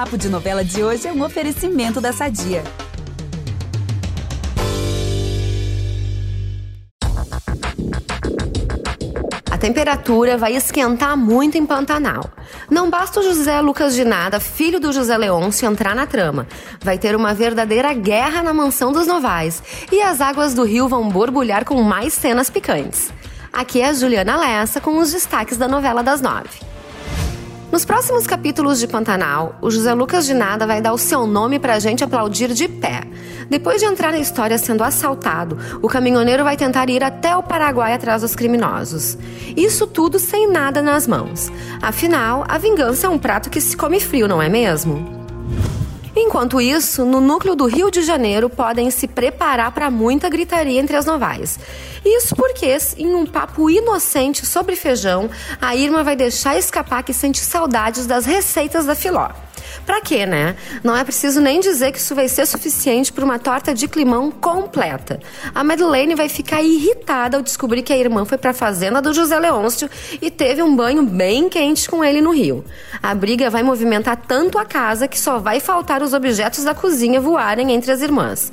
[0.00, 2.64] Papo de Novela de hoje é um oferecimento da Sadia.
[9.50, 12.24] A temperatura vai esquentar muito em Pantanal.
[12.70, 16.46] Não basta o José Lucas de Nada, filho do José Leôncio, entrar na trama.
[16.80, 19.62] Vai ter uma verdadeira guerra na mansão dos Novais.
[19.92, 23.12] E as águas do rio vão borbulhar com mais cenas picantes.
[23.52, 26.69] Aqui é a Juliana Lessa com os destaques da novela das nove.
[27.70, 31.56] Nos próximos capítulos de Pantanal, o José Lucas de Nada vai dar o seu nome
[31.56, 33.04] pra gente aplaudir de pé.
[33.48, 37.92] Depois de entrar na história sendo assaltado, o caminhoneiro vai tentar ir até o Paraguai
[37.92, 39.16] atrás dos criminosos.
[39.56, 41.48] Isso tudo sem nada nas mãos.
[41.80, 45.08] Afinal, a vingança é um prato que se come frio, não é mesmo?
[46.14, 50.96] Enquanto isso, no núcleo do Rio de Janeiro podem se preparar para muita gritaria entre
[50.96, 51.58] as novais.
[52.04, 57.40] Isso porque, em um papo inocente sobre feijão, a Irma vai deixar escapar que sente
[57.40, 59.30] saudades das receitas da Filó.
[59.86, 60.56] Pra quê, né?
[60.82, 64.30] Não é preciso nem dizer que isso vai ser suficiente para uma torta de climão
[64.30, 65.20] completa.
[65.54, 69.12] A Madeleine vai ficar irritada ao descobrir que a irmã foi para a fazenda do
[69.12, 69.88] José Leôncio
[70.20, 72.64] e teve um banho bem quente com ele no rio.
[73.02, 77.20] A briga vai movimentar tanto a casa que só vai faltar os objetos da cozinha
[77.20, 78.50] voarem entre as irmãs.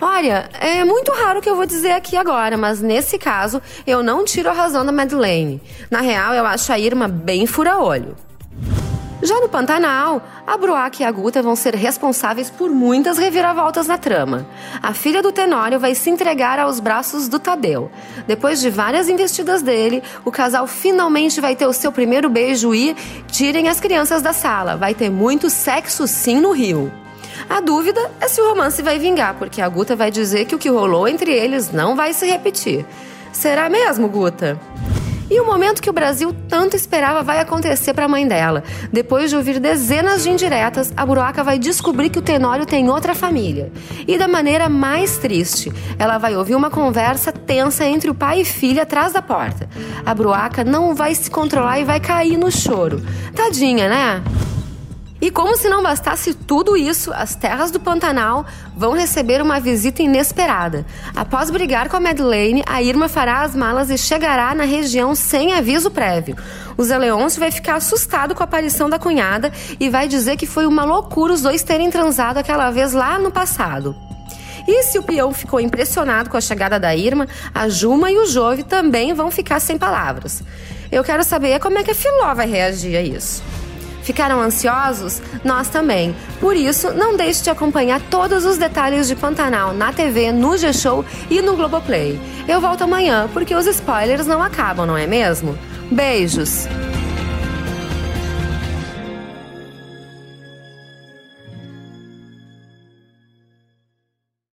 [0.00, 4.02] Olha, é muito raro o que eu vou dizer aqui agora, mas nesse caso eu
[4.02, 5.60] não tiro a razão da Madeleine.
[5.90, 8.14] Na real, eu acho a Irma bem fura-olho.
[9.22, 13.96] Já no Pantanal, a Bruac e a Guta vão ser responsáveis por muitas reviravoltas na
[13.96, 14.46] trama.
[14.82, 17.90] A filha do Tenório vai se entregar aos braços do Tadeu.
[18.26, 22.94] Depois de várias investidas dele, o casal finalmente vai ter o seu primeiro beijo e
[23.26, 24.76] tirem as crianças da sala.
[24.76, 26.92] Vai ter muito sexo sim no rio.
[27.48, 30.58] A dúvida é se o romance vai vingar, porque a Guta vai dizer que o
[30.58, 32.84] que rolou entre eles não vai se repetir.
[33.32, 34.58] Será mesmo, Guta?
[35.28, 38.62] E o momento que o Brasil tanto esperava vai acontecer para a mãe dela.
[38.92, 43.14] Depois de ouvir dezenas de indiretas, a Buroaca vai descobrir que o Tenório tem outra
[43.14, 43.72] família.
[44.06, 48.44] E da maneira mais triste, ela vai ouvir uma conversa tensa entre o pai e
[48.44, 49.68] filha atrás da porta.
[50.04, 53.02] A Bruaca não vai se controlar e vai cair no choro.
[53.34, 54.22] Tadinha, né?
[55.20, 58.44] E como se não bastasse tudo isso, as terras do Pantanal
[58.76, 60.84] vão receber uma visita inesperada.
[61.14, 65.54] Após brigar com a Madeleine, a Irma fará as malas e chegará na região sem
[65.54, 66.36] aviso prévio.
[66.76, 69.50] O Zé Leôncio vai ficar assustado com a aparição da cunhada
[69.80, 73.30] e vai dizer que foi uma loucura os dois terem transado aquela vez lá no
[73.30, 73.96] passado.
[74.68, 78.26] E se o peão ficou impressionado com a chegada da Irma, a Juma e o
[78.26, 80.42] Jove também vão ficar sem palavras.
[80.90, 83.42] Eu quero saber como é que a Filó vai reagir a isso.
[84.06, 85.20] Ficaram ansiosos?
[85.42, 86.14] Nós também.
[86.38, 91.04] Por isso, não deixe de acompanhar todos os detalhes de Pantanal na TV, no G-Show
[91.28, 92.16] e no Globoplay.
[92.46, 95.58] Eu volto amanhã, porque os spoilers não acabam, não é mesmo?
[95.90, 96.68] Beijos!